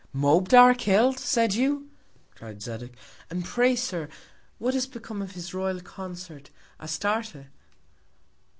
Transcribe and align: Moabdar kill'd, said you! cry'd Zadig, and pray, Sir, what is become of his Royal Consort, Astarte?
Moabdar 0.15 0.73
kill'd, 0.73 1.19
said 1.19 1.53
you! 1.53 1.91
cry'd 2.33 2.63
Zadig, 2.63 2.97
and 3.29 3.45
pray, 3.45 3.75
Sir, 3.75 4.09
what 4.57 4.73
is 4.73 4.87
become 4.87 5.21
of 5.21 5.33
his 5.33 5.53
Royal 5.53 5.79
Consort, 5.79 6.49
Astarte? 6.79 7.45